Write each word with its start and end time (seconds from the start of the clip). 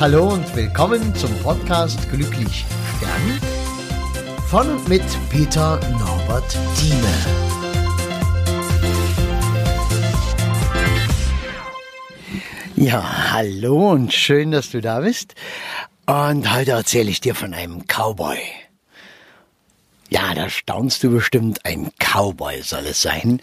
Hallo 0.00 0.28
und 0.28 0.54
willkommen 0.54 1.12
zum 1.16 1.36
Podcast 1.42 2.08
Glücklich 2.12 2.64
Stern 2.96 3.40
von 4.48 4.70
und 4.70 4.88
mit 4.88 5.02
Peter 5.28 5.80
Norbert 5.90 6.56
Thieme. 6.76 7.08
Ja, 12.76 13.32
hallo 13.32 13.90
und 13.90 14.14
schön, 14.14 14.52
dass 14.52 14.70
du 14.70 14.80
da 14.80 15.00
bist. 15.00 15.34
Und 16.06 16.54
heute 16.54 16.70
erzähle 16.70 17.10
ich 17.10 17.20
dir 17.20 17.34
von 17.34 17.52
einem 17.52 17.84
Cowboy. 17.88 18.38
Ja, 20.10 20.32
da 20.32 20.48
staunst 20.48 21.02
du 21.02 21.10
bestimmt, 21.10 21.66
ein 21.66 21.90
Cowboy 21.98 22.62
soll 22.62 22.86
es 22.86 23.02
sein. 23.02 23.40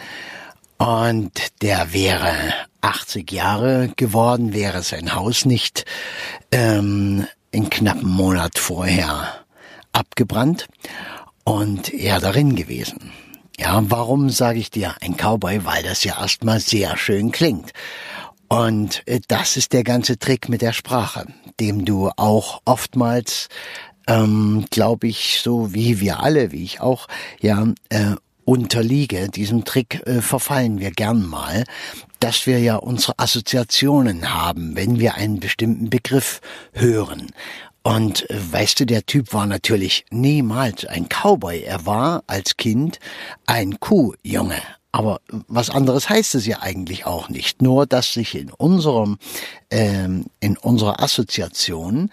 Und 0.78 1.34
der 1.62 1.92
wäre 1.92 2.54
80 2.86 3.32
Jahre 3.32 3.90
geworden, 3.96 4.54
wäre 4.54 4.84
sein 4.84 5.16
Haus 5.16 5.46
nicht 5.46 5.86
ähm, 6.52 7.26
in 7.50 7.72
knappen 7.72 8.08
Monat 8.08 8.60
vorher 8.60 9.34
abgebrannt 9.92 10.68
und 11.44 11.92
er 11.92 12.20
darin 12.20 12.56
gewesen. 12.56 13.12
Ja, 13.58 13.82
warum 13.88 14.30
sage 14.30 14.60
ich 14.60 14.70
dir 14.70 14.94
ein 15.02 15.16
Cowboy? 15.18 15.66
Weil 15.66 15.82
das 15.82 16.04
ja 16.04 16.20
erstmal 16.22 16.60
sehr 16.60 16.96
schön 16.96 17.32
klingt. 17.32 17.72
Und 18.50 19.02
äh, 19.08 19.20
das 19.28 19.58
ist 19.58 19.74
der 19.74 19.84
ganze 19.84 20.20
Trick 20.20 20.48
mit 20.48 20.62
der 20.62 20.74
Sprache, 20.74 21.26
dem 21.60 21.86
du 21.86 22.12
auch 22.18 22.62
oftmals, 22.66 23.48
ähm, 24.08 24.66
glaube 24.70 25.08
ich, 25.08 25.40
so 25.42 25.74
wie 25.74 26.00
wir 26.00 26.20
alle, 26.20 26.52
wie 26.52 26.64
ich 26.64 26.82
auch, 26.82 27.08
ja, 27.40 27.66
äh, 27.90 28.16
unterliege. 28.46 29.30
Diesem 29.30 29.66
Trick 29.66 30.02
äh, 30.08 30.22
verfallen 30.22 30.80
wir 30.80 30.92
gern 30.92 31.26
mal, 31.26 31.66
dass 32.20 32.46
wir 32.46 32.60
ja 32.60 32.78
unsere 32.78 33.20
Assoziationen 33.20 34.34
haben, 34.34 34.76
wenn 34.76 35.00
wir 35.00 35.16
einen 35.16 35.40
bestimmten 35.40 35.90
Begriff 35.90 36.42
hören. 36.72 37.32
Und 37.84 38.30
äh, 38.30 38.38
weißt 38.52 38.80
du, 38.80 38.86
der 38.86 39.06
Typ 39.06 39.34
war 39.34 39.46
natürlich 39.46 40.06
niemals 40.10 40.86
ein 40.86 41.08
Cowboy. 41.10 41.62
Er 41.62 41.86
war 41.86 42.24
als 42.28 42.58
Kind 42.58 43.00
ein 43.46 43.80
Kuhjunge, 43.80 44.62
aber 44.96 45.20
was 45.30 45.70
anderes 45.70 46.08
heißt 46.08 46.36
es 46.36 46.46
ja 46.46 46.62
eigentlich 46.62 47.06
auch 47.06 47.28
nicht. 47.28 47.62
Nur, 47.62 47.86
dass 47.86 48.14
sich 48.14 48.34
in 48.34 48.50
unserem, 48.50 49.18
ähm, 49.70 50.28
in 50.40 50.56
unserer 50.56 51.04
Assoziation 51.04 52.12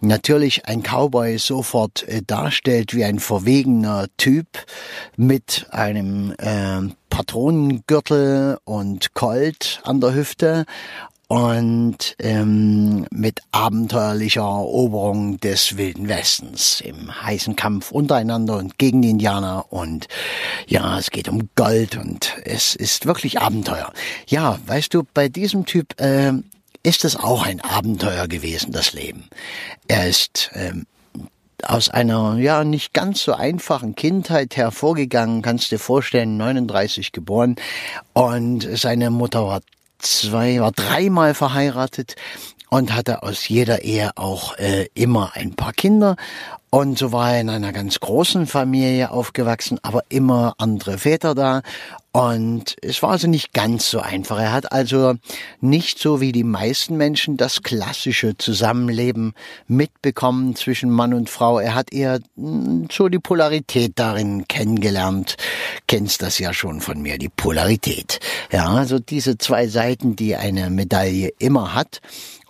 natürlich 0.00 0.64
ein 0.64 0.82
Cowboy 0.82 1.36
sofort 1.36 2.08
äh, 2.08 2.22
darstellt 2.26 2.94
wie 2.94 3.04
ein 3.04 3.18
verwegener 3.18 4.06
Typ 4.16 4.46
mit 5.14 5.66
einem 5.72 6.32
äh, 6.38 6.80
Patronengürtel 7.10 8.56
und 8.64 9.12
Colt 9.12 9.82
an 9.84 10.00
der 10.00 10.14
Hüfte 10.14 10.64
und 11.32 12.14
ähm, 12.18 13.06
mit 13.10 13.40
abenteuerlicher 13.52 14.42
Eroberung 14.42 15.40
des 15.40 15.78
Wilden 15.78 16.06
Westens 16.06 16.82
im 16.82 17.22
heißen 17.22 17.56
Kampf 17.56 17.90
untereinander 17.90 18.58
und 18.58 18.76
gegen 18.76 19.00
die 19.00 19.08
Indianer 19.08 19.64
und 19.72 20.08
ja, 20.66 20.98
es 20.98 21.10
geht 21.10 21.30
um 21.30 21.48
Gold 21.54 21.96
und 21.96 22.34
es 22.44 22.76
ist 22.76 23.06
wirklich 23.06 23.40
Abenteuer. 23.40 23.94
Ja, 24.26 24.58
weißt 24.66 24.92
du, 24.92 25.04
bei 25.14 25.30
diesem 25.30 25.64
Typ 25.64 25.98
äh, 25.98 26.34
ist 26.82 27.02
es 27.06 27.16
auch 27.16 27.46
ein 27.46 27.62
Abenteuer 27.62 28.28
gewesen, 28.28 28.70
das 28.70 28.92
Leben. 28.92 29.24
Er 29.88 30.10
ist 30.10 30.50
ähm, 30.52 30.84
aus 31.62 31.88
einer 31.88 32.36
ja 32.40 32.62
nicht 32.62 32.92
ganz 32.92 33.22
so 33.22 33.32
einfachen 33.32 33.94
Kindheit 33.94 34.58
hervorgegangen, 34.58 35.40
kannst 35.40 35.70
dir 35.70 35.78
vorstellen, 35.78 36.36
39 36.36 37.10
geboren 37.10 37.56
und 38.12 38.68
seine 38.76 39.08
Mutter 39.08 39.46
war 39.46 39.62
zwei, 40.02 40.60
war 40.60 40.72
dreimal 40.72 41.34
verheiratet 41.34 42.16
und 42.68 42.94
hatte 42.94 43.22
aus 43.22 43.48
jeder 43.48 43.82
Ehe 43.82 44.12
auch 44.16 44.56
äh, 44.58 44.88
immer 44.94 45.32
ein 45.34 45.54
paar 45.54 45.72
Kinder. 45.72 46.16
Und 46.70 46.98
so 46.98 47.12
war 47.12 47.34
er 47.34 47.40
in 47.42 47.50
einer 47.50 47.72
ganz 47.72 48.00
großen 48.00 48.46
Familie 48.46 49.10
aufgewachsen, 49.10 49.78
aber 49.82 50.04
immer 50.08 50.54
andere 50.56 50.96
Väter 50.96 51.34
da. 51.34 51.60
Und 52.14 52.76
es 52.82 53.02
war 53.02 53.12
also 53.12 53.26
nicht 53.26 53.54
ganz 53.54 53.88
so 53.88 53.98
einfach. 53.98 54.38
Er 54.38 54.52
hat 54.52 54.70
also 54.70 55.14
nicht 55.62 55.98
so 55.98 56.20
wie 56.20 56.30
die 56.32 56.44
meisten 56.44 56.98
Menschen 56.98 57.38
das 57.38 57.62
klassische 57.62 58.36
Zusammenleben 58.36 59.32
mitbekommen 59.66 60.54
zwischen 60.54 60.90
Mann 60.90 61.14
und 61.14 61.30
Frau. 61.30 61.58
Er 61.58 61.74
hat 61.74 61.90
eher 61.90 62.20
hm, 62.36 62.88
so 62.92 63.08
die 63.08 63.18
Polarität 63.18 63.92
darin 63.94 64.46
kennengelernt. 64.46 65.36
Kennst 65.86 66.20
das 66.20 66.38
ja 66.38 66.52
schon 66.52 66.82
von 66.82 67.00
mir, 67.00 67.16
die 67.16 67.30
Polarität. 67.30 68.20
Ja, 68.52 68.68
also 68.68 68.98
diese 68.98 69.38
zwei 69.38 69.66
Seiten, 69.66 70.14
die 70.14 70.36
eine 70.36 70.68
Medaille 70.68 71.32
immer 71.38 71.74
hat. 71.74 72.02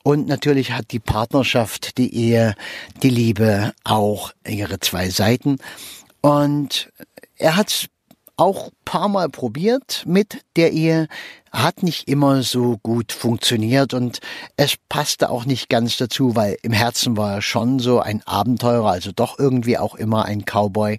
Und 0.02 0.26
natürlich 0.26 0.72
hat 0.72 0.90
die 0.90 0.98
Partnerschaft, 0.98 1.98
die 1.98 2.12
Ehe, 2.12 2.56
die 3.04 3.10
Liebe 3.10 3.72
auch 3.84 4.32
ihre 4.44 4.80
zwei 4.80 5.08
Seiten. 5.08 5.58
Und 6.20 6.90
er 7.36 7.54
hat 7.54 7.88
auch 8.42 8.70
paar 8.84 9.08
Mal 9.08 9.28
probiert 9.28 10.02
mit 10.04 10.44
der 10.56 10.72
Ehe, 10.72 11.06
hat 11.52 11.84
nicht 11.84 12.08
immer 12.08 12.42
so 12.42 12.76
gut 12.82 13.12
funktioniert 13.12 13.94
und 13.94 14.18
es 14.56 14.74
passte 14.88 15.30
auch 15.30 15.44
nicht 15.44 15.68
ganz 15.68 15.96
dazu, 15.96 16.34
weil 16.34 16.56
im 16.62 16.72
Herzen 16.72 17.16
war 17.16 17.34
er 17.34 17.42
schon 17.42 17.78
so 17.78 18.00
ein 18.00 18.20
Abenteurer, 18.26 18.90
also 18.90 19.12
doch 19.12 19.38
irgendwie 19.38 19.78
auch 19.78 19.94
immer 19.94 20.24
ein 20.24 20.44
Cowboy. 20.44 20.98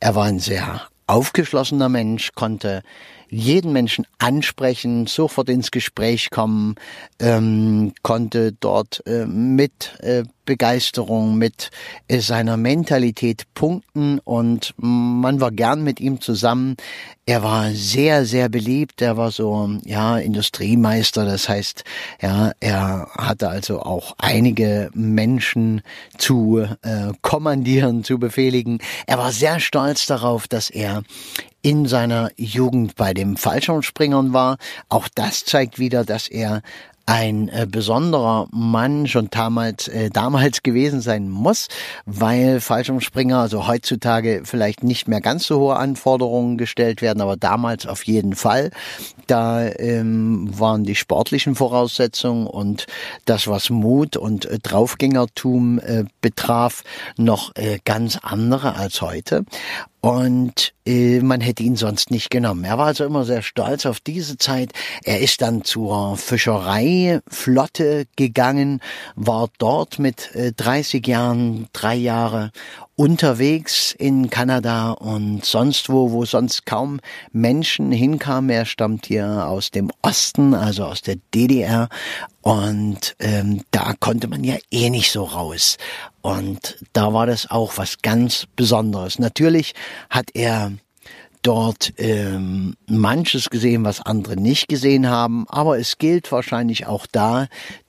Er 0.00 0.16
war 0.16 0.24
ein 0.24 0.40
sehr 0.40 0.89
aufgeschlossener 1.10 1.88
Mensch, 1.88 2.30
konnte 2.36 2.82
jeden 3.28 3.72
Menschen 3.72 4.06
ansprechen, 4.18 5.06
sofort 5.06 5.48
ins 5.48 5.70
Gespräch 5.70 6.30
kommen, 6.30 6.76
ähm, 7.18 7.92
konnte 8.02 8.52
dort 8.52 9.04
äh, 9.06 9.26
mit 9.26 9.98
äh, 10.00 10.22
Begeisterung, 10.44 11.36
mit 11.36 11.70
äh, 12.08 12.20
seiner 12.20 12.56
Mentalität 12.56 13.44
punkten 13.54 14.20
und 14.20 14.74
man 14.76 15.40
war 15.40 15.50
gern 15.50 15.82
mit 15.82 16.00
ihm 16.00 16.20
zusammen. 16.20 16.76
Er 17.30 17.44
war 17.44 17.70
sehr, 17.70 18.24
sehr 18.24 18.48
beliebt. 18.48 19.00
Er 19.00 19.16
war 19.16 19.30
so, 19.30 19.70
ja, 19.84 20.18
Industriemeister. 20.18 21.24
Das 21.24 21.48
heißt, 21.48 21.84
ja, 22.20 22.50
er 22.58 23.06
hatte 23.16 23.48
also 23.48 23.82
auch 23.82 24.16
einige 24.18 24.90
Menschen 24.94 25.82
zu 26.18 26.66
äh, 26.82 27.12
kommandieren, 27.22 28.02
zu 28.02 28.18
befehligen. 28.18 28.80
Er 29.06 29.18
war 29.18 29.30
sehr 29.30 29.60
stolz 29.60 30.06
darauf, 30.06 30.48
dass 30.48 30.70
er 30.70 31.04
in 31.62 31.86
seiner 31.86 32.30
Jugend 32.36 32.96
bei 32.96 33.14
dem 33.14 33.36
Fallschirmspringern 33.36 34.32
war. 34.32 34.56
Auch 34.88 35.06
das 35.14 35.44
zeigt 35.44 35.78
wieder, 35.78 36.04
dass 36.04 36.26
er 36.26 36.62
ein 37.10 37.48
äh, 37.48 37.66
besonderer 37.68 38.46
Mann 38.52 39.08
schon 39.08 39.30
damals, 39.30 39.88
äh, 39.88 40.10
damals 40.10 40.62
gewesen 40.62 41.00
sein 41.00 41.28
muss, 41.28 41.66
weil 42.06 42.60
Fallschirmspringer, 42.60 43.36
also 43.36 43.66
heutzutage 43.66 44.42
vielleicht 44.44 44.84
nicht 44.84 45.08
mehr 45.08 45.20
ganz 45.20 45.44
so 45.44 45.58
hohe 45.58 45.74
Anforderungen 45.74 46.56
gestellt 46.56 47.02
werden, 47.02 47.20
aber 47.20 47.36
damals 47.36 47.88
auf 47.88 48.04
jeden 48.04 48.36
Fall. 48.36 48.70
Da 49.26 49.66
ähm, 49.70 50.56
waren 50.56 50.84
die 50.84 50.94
sportlichen 50.94 51.56
Voraussetzungen 51.56 52.46
und 52.46 52.86
das, 53.24 53.48
was 53.48 53.70
Mut 53.70 54.16
und 54.16 54.44
äh, 54.44 54.60
Draufgängertum 54.60 55.80
äh, 55.80 56.04
betraf, 56.20 56.84
noch 57.16 57.56
äh, 57.56 57.80
ganz 57.84 58.20
andere 58.22 58.76
als 58.76 59.02
heute. 59.02 59.44
Und 60.00 60.72
äh, 60.86 61.20
man 61.20 61.42
hätte 61.42 61.62
ihn 61.62 61.76
sonst 61.76 62.10
nicht 62.10 62.30
genommen. 62.30 62.64
Er 62.64 62.78
war 62.78 62.86
also 62.86 63.04
immer 63.04 63.24
sehr 63.24 63.42
stolz 63.42 63.84
auf 63.84 64.00
diese 64.00 64.38
Zeit. 64.38 64.72
Er 65.04 65.20
ist 65.20 65.42
dann 65.42 65.62
zur 65.62 66.16
Fischereiflotte 66.16 68.06
gegangen, 68.16 68.80
war 69.14 69.48
dort 69.58 69.98
mit 69.98 70.34
äh, 70.34 70.52
30 70.52 71.06
Jahren, 71.06 71.68
drei 71.72 71.96
Jahre 71.96 72.50
unterwegs 73.00 73.94
in 73.98 74.28
Kanada 74.28 74.90
und 74.90 75.42
sonst 75.46 75.88
wo, 75.88 76.10
wo 76.12 76.26
sonst 76.26 76.66
kaum 76.66 77.00
Menschen 77.32 77.92
hinkamen. 77.92 78.50
Er 78.50 78.66
stammt 78.66 79.06
hier 79.06 79.46
aus 79.46 79.70
dem 79.70 79.90
Osten, 80.02 80.52
also 80.52 80.84
aus 80.84 81.00
der 81.00 81.16
DDR. 81.34 81.88
Und 82.42 83.16
ähm, 83.18 83.62
da 83.70 83.94
konnte 83.98 84.28
man 84.28 84.44
ja 84.44 84.56
eh 84.70 84.90
nicht 84.90 85.12
so 85.12 85.24
raus. 85.24 85.78
Und 86.20 86.76
da 86.92 87.14
war 87.14 87.24
das 87.24 87.50
auch 87.50 87.78
was 87.78 88.02
ganz 88.02 88.46
Besonderes. 88.54 89.18
Natürlich 89.18 89.72
hat 90.10 90.26
er 90.34 90.72
dort 91.40 91.94
ähm, 91.96 92.74
manches 92.86 93.48
gesehen, 93.48 93.82
was 93.82 94.02
andere 94.02 94.36
nicht 94.36 94.68
gesehen 94.68 95.08
haben, 95.08 95.46
aber 95.48 95.78
es 95.78 95.96
gilt 95.96 96.30
wahrscheinlich 96.32 96.86
auch 96.86 97.06
da 97.10 97.46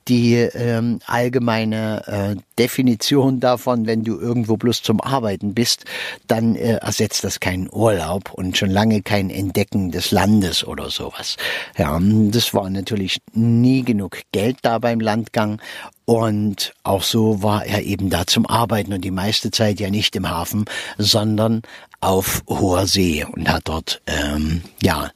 die 0.08 0.34
ähm, 0.34 0.98
allgemeine 1.06 2.02
äh, 2.06 2.40
Definition 2.58 3.40
davon, 3.40 3.86
wenn 3.86 4.04
du 4.04 4.18
irgendwo 4.18 4.56
bloß 4.56 4.82
zum 4.82 5.00
Arbeiten 5.00 5.54
bist, 5.54 5.84
dann 6.26 6.56
äh, 6.56 6.74
ersetzt 6.76 7.24
das 7.24 7.40
keinen 7.40 7.68
Urlaub 7.72 8.32
und 8.32 8.56
schon 8.56 8.70
lange 8.70 9.02
kein 9.02 9.30
Entdecken 9.30 9.90
des 9.90 10.10
Landes 10.10 10.64
oder 10.66 10.90
sowas. 10.90 11.36
Ja, 11.76 11.98
das 12.00 12.54
war 12.54 12.68
natürlich 12.70 13.18
nie 13.32 13.82
genug 13.82 14.20
Geld 14.32 14.58
da 14.62 14.78
beim 14.78 15.00
Landgang 15.00 15.60
und 16.04 16.74
auch 16.82 17.02
so 17.02 17.42
war 17.42 17.64
er 17.64 17.82
eben 17.82 18.10
da 18.10 18.26
zum 18.26 18.46
Arbeiten 18.46 18.92
und 18.92 19.02
die 19.02 19.10
meiste 19.10 19.50
Zeit 19.50 19.80
ja 19.80 19.90
nicht 19.90 20.16
im 20.16 20.28
Hafen, 20.28 20.64
sondern 20.98 21.62
auf 22.00 22.42
hoher 22.48 22.86
See 22.86 23.24
und 23.24 23.48
hat 23.48 23.68
dort 23.68 24.02
ähm, 24.06 24.62
ja 24.82 25.10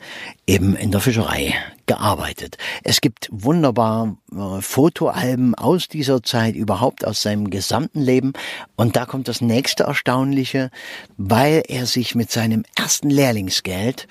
eben 0.46 0.76
in 0.76 0.92
der 0.92 1.00
Fischerei 1.00 1.54
gearbeitet. 1.86 2.58
Es 2.82 3.00
gibt 3.00 3.28
wunderbar 3.30 4.16
äh, 4.32 4.60
Fotoalben 4.60 5.54
aus 5.54 5.88
dieser 5.88 6.22
Zeit, 6.22 6.54
überhaupt 6.54 7.06
aus 7.06 7.22
seinem 7.22 7.50
gesamten 7.50 8.00
Leben. 8.00 8.32
Und 8.76 8.96
da 8.96 9.06
kommt 9.06 9.28
das 9.28 9.40
nächste 9.40 9.84
Erstaunliche, 9.84 10.70
weil 11.16 11.62
er 11.68 11.86
sich 11.86 12.14
mit 12.14 12.30
seinem 12.30 12.64
ersten 12.76 13.10
Lehrlingsgeld 13.10 14.08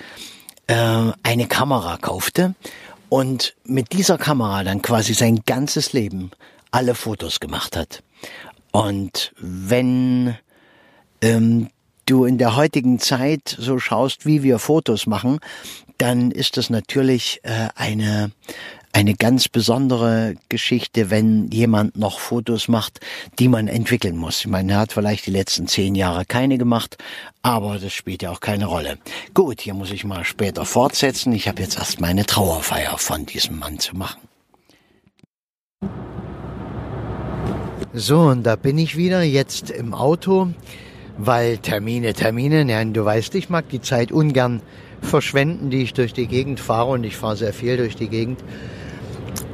äh, 0.67 1.11
eine 1.23 1.47
Kamera 1.47 1.97
kaufte 1.97 2.55
und 3.09 3.55
mit 3.63 3.93
dieser 3.93 4.17
Kamera 4.17 4.63
dann 4.63 4.81
quasi 4.81 5.13
sein 5.13 5.41
ganzes 5.45 5.93
Leben 5.93 6.31
alle 6.71 6.95
Fotos 6.95 7.39
gemacht 7.39 7.77
hat. 7.77 8.03
Und 8.71 9.33
wenn 9.39 10.35
ähm, 11.21 11.69
du 12.05 12.25
in 12.25 12.37
der 12.37 12.55
heutigen 12.55 12.99
Zeit 12.99 13.55
so 13.57 13.79
schaust, 13.79 14.25
wie 14.25 14.43
wir 14.43 14.59
Fotos 14.59 15.07
machen, 15.07 15.39
dann 15.97 16.31
ist 16.31 16.57
das 16.57 16.69
natürlich 16.69 17.39
äh, 17.43 17.69
eine 17.75 18.31
eine 18.95 19.13
ganz 19.13 19.49
besondere 19.49 20.35
Geschichte, 20.47 21.09
wenn 21.09 21.49
jemand 21.51 21.97
noch 21.97 22.17
Fotos 22.17 22.69
macht, 22.69 23.01
die 23.39 23.49
man 23.49 23.67
entwickeln 23.67 24.15
muss. 24.15 24.39
Ich 24.39 24.47
meine, 24.47 24.71
er 24.71 24.79
hat 24.79 24.93
vielleicht 24.93 25.25
die 25.25 25.31
letzten 25.31 25.67
zehn 25.67 25.95
Jahre 25.95 26.23
keine 26.23 26.57
gemacht, 26.57 26.97
aber 27.41 27.77
das 27.77 27.91
spielt 27.91 28.23
ja 28.23 28.31
auch 28.31 28.39
keine 28.39 28.67
Rolle. 28.67 28.97
Gut, 29.33 29.59
hier 29.59 29.73
muss 29.73 29.91
ich 29.91 30.05
mal 30.05 30.23
später 30.23 30.63
fortsetzen. 30.63 31.33
Ich 31.33 31.49
habe 31.49 31.61
jetzt 31.61 31.77
erst 31.77 31.99
meine 31.99 32.25
Trauerfeier 32.25 32.97
von 32.97 33.25
diesem 33.25 33.59
Mann 33.59 33.79
zu 33.79 33.97
machen. 33.97 34.21
So, 37.91 38.19
und 38.21 38.43
da 38.43 38.55
bin 38.55 38.77
ich 38.77 38.95
wieder 38.95 39.23
jetzt 39.23 39.71
im 39.71 39.93
Auto, 39.93 40.53
weil 41.17 41.57
Termine, 41.57 42.13
Termine, 42.13 42.63
nein, 42.63 42.93
du 42.93 43.03
weißt, 43.03 43.35
ich 43.35 43.49
mag 43.49 43.67
die 43.67 43.81
Zeit 43.81 44.13
ungern 44.13 44.61
verschwenden, 45.05 45.69
die 45.69 45.83
ich 45.83 45.93
durch 45.93 46.13
die 46.13 46.27
Gegend 46.27 46.59
fahre 46.59 46.91
und 46.91 47.03
ich 47.03 47.15
fahre 47.17 47.37
sehr 47.37 47.53
viel 47.53 47.77
durch 47.77 47.95
die 47.95 48.09
Gegend. 48.09 48.43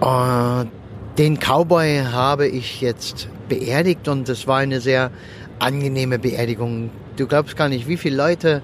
Uh, 0.02 0.66
den 1.18 1.38
Cowboy 1.38 2.04
habe 2.12 2.48
ich 2.48 2.82
jetzt 2.82 3.28
beerdigt 3.50 4.08
und 4.08 4.28
es 4.30 4.48
war 4.48 4.58
eine 4.58 4.82
sehr 4.82 5.12
angenehme 5.60 6.18
Beerdigung. 6.18 6.90
Du 7.18 7.28
glaubst 7.28 7.56
gar 7.56 7.70
nicht, 7.70 7.88
wie 7.88 7.98
viele 7.98 8.16
Leute 8.16 8.62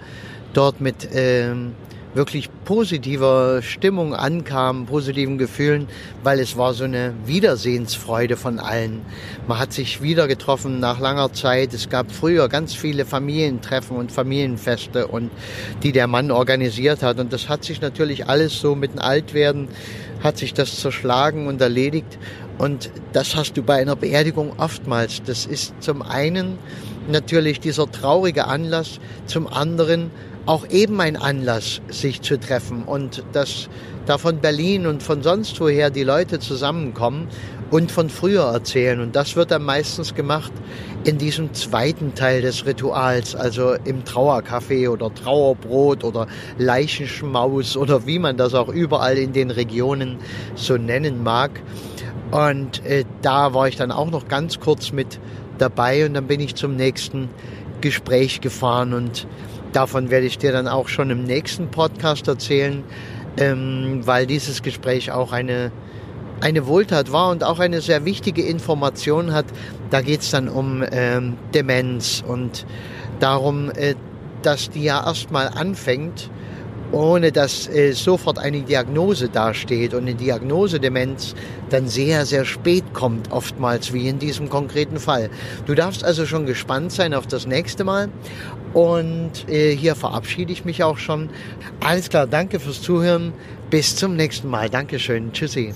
dort 0.54 0.82
mit 0.82 1.08
ähm, 1.14 1.74
wirklich 2.14 2.50
positiver 2.66 3.62
Stimmung 3.62 4.14
ankamen, 4.14 4.86
positiven 4.86 5.38
Gefühlen, 5.38 5.88
weil 6.24 6.40
es 6.40 6.58
war 6.58 6.74
so 6.74 6.86
eine 6.86 7.14
Wiedersehensfreude 7.26 8.38
von 8.38 8.60
allen. 8.60 9.02
Man 9.48 9.60
hat 9.60 9.74
sich 9.74 10.02
wieder 10.02 10.28
getroffen 10.28 10.80
nach 10.80 11.00
langer 11.00 11.34
Zeit. 11.34 11.74
Es 11.74 11.90
gab 11.90 12.12
früher 12.12 12.50
ganz 12.50 12.74
viele 12.74 13.06
Familientreffen 13.06 13.96
und 13.98 14.12
Familienfeste 14.12 15.08
und 15.08 15.32
die 15.84 15.92
der 15.92 16.08
Mann 16.08 16.32
organisiert 16.32 17.04
hat. 17.04 17.20
Und 17.20 17.34
das 17.34 17.50
hat 17.50 17.64
sich 17.64 17.82
natürlich 17.82 18.28
alles 18.28 18.60
so 18.60 18.76
mit 18.76 18.94
dem 18.94 19.00
Altwerden 19.00 19.68
hat 20.24 20.38
sich 20.38 20.54
das 20.54 20.80
zerschlagen 20.80 21.48
und 21.48 21.62
erledigt. 21.62 22.18
Und 22.58 22.90
das 23.14 23.36
hast 23.36 23.54
du 23.54 23.64
bei 23.64 23.76
einer 23.76 23.96
Beerdigung 23.96 24.54
oftmals. 24.58 25.22
Das 25.24 25.46
ist 25.46 25.74
zum 25.80 26.02
einen 26.02 26.58
natürlich 27.08 27.60
dieser 27.60 27.90
traurige 27.90 28.48
Anlass, 28.48 29.00
zum 29.26 29.48
anderen 29.48 30.12
auch 30.48 30.68
eben 30.70 31.00
ein 31.02 31.18
Anlass, 31.18 31.82
sich 31.90 32.22
zu 32.22 32.40
treffen 32.40 32.84
und 32.84 33.24
dass 33.34 33.70
da 34.06 34.18
von 34.18 34.40
Berlin 34.40 34.88
und 34.88 35.04
von 35.04 35.22
sonst 35.22 35.60
woher 35.60 35.90
die 35.90 36.04
Leute 36.04 36.40
zusammenkommen 36.40 37.28
und 37.70 37.92
von 37.92 38.10
früher 38.10 38.44
erzählen. 38.44 39.02
Und 39.02 39.16
das 39.16 39.36
wird 39.36 39.52
dann 39.52 39.64
meistens 39.64 40.16
gemacht 40.16 40.54
in 41.04 41.18
diesem 41.18 41.54
zweiten 41.54 42.16
Teil 42.16 42.42
des 42.42 42.66
Rituals, 42.66 43.36
also 43.36 43.74
im 43.84 44.06
Trauerkaffee 44.06 44.88
oder 44.88 45.14
Trauerbrot 45.14 46.06
oder 46.06 46.28
Leichenschmaus 46.58 47.76
oder 47.76 48.08
wie 48.08 48.18
man 48.18 48.38
das 48.38 48.54
auch 48.54 48.70
überall 48.70 49.18
in 49.18 49.34
den 49.34 49.52
Regionen 49.52 50.18
so 50.56 50.78
nennen 50.78 51.24
mag. 51.24 51.62
Und 52.32 52.86
äh, 52.86 53.04
da 53.22 53.54
war 53.54 53.68
ich 53.68 53.76
dann 53.76 53.92
auch 53.92 54.10
noch 54.10 54.30
ganz 54.30 54.60
kurz 54.60 54.94
mit 54.94 55.20
dabei 55.58 56.06
und 56.06 56.14
dann 56.14 56.28
bin 56.28 56.40
ich 56.40 56.56
zum 56.56 56.76
nächsten 56.76 57.30
Gespräch 57.82 58.42
gefahren 58.42 58.94
und 58.94 59.28
Davon 59.74 60.10
werde 60.10 60.26
ich 60.26 60.38
dir 60.38 60.52
dann 60.52 60.68
auch 60.68 60.88
schon 60.88 61.10
im 61.10 61.24
nächsten 61.24 61.70
Podcast 61.70 62.28
erzählen, 62.28 62.84
ähm, 63.38 64.02
weil 64.06 64.26
dieses 64.26 64.62
Gespräch 64.62 65.12
auch 65.12 65.32
eine, 65.32 65.72
eine 66.42 66.68
Wohltat 66.68 67.12
war 67.12 67.30
und 67.30 67.44
auch 67.44 67.60
eine 67.60 67.82
sehr 67.82 68.06
wichtige 68.06 68.44
Information 68.44 69.34
hat. 69.34 69.46
Da 69.90 70.02
geht 70.02 70.22
es 70.22 70.32
dann 70.32 70.50
um 70.50 70.84
ähm, 70.92 71.38
Demenz 71.54 72.24
und 72.26 72.66
darum, 73.20 73.72
äh, 73.72 73.96
dass 74.42 74.70
die 74.70 74.84
ja 74.84 75.06
erstmal 75.06 75.50
anfängt 75.50 76.30
ohne 76.92 77.32
dass 77.32 77.68
äh, 77.68 77.92
sofort 77.94 78.40
eine 78.40 78.62
Diagnose 78.62 79.30
dasteht 79.30 79.94
und 79.94 80.02
eine 80.04 80.16
Diagnose 80.16 80.80
Demenz 80.80 81.36
dann 81.70 81.88
sehr, 81.88 82.26
sehr 82.26 82.46
spät 82.46 82.94
kommt, 82.94 83.32
oftmals 83.32 83.94
wie 83.94 84.08
in 84.08 84.20
diesem 84.20 84.50
konkreten 84.50 85.00
Fall. 85.00 85.30
Du 85.66 85.76
darfst 85.76 86.04
also 86.04 86.26
schon 86.26 86.46
gespannt 86.46 86.92
sein 86.92 87.14
auf 87.14 87.28
das 87.28 87.46
nächste 87.46 87.84
Mal 87.84 88.10
und 88.74 89.48
äh, 89.50 89.76
hier 89.76 89.96
verabschiede 89.96 90.52
ich 90.52 90.66
mich 90.66 90.84
auch 90.84 90.98
schon. 90.98 91.30
Alles 91.80 92.10
klar, 92.10 92.28
danke 92.28 92.60
fürs 92.60 92.82
Zuhören. 92.82 93.34
Bis 93.70 93.96
zum 93.98 94.16
nächsten 94.16 94.50
Mal. 94.50 94.70
Dankeschön. 94.70 95.34
Tschüssi. 95.34 95.74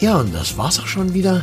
Ja, 0.00 0.18
und 0.20 0.34
das 0.34 0.58
war's 0.58 0.78
auch 0.80 0.86
schon 0.86 1.14
wieder. 1.14 1.42